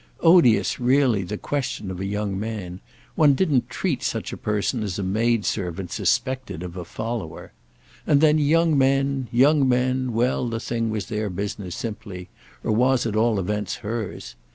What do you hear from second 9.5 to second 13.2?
men—well, the thing was their business simply, or was at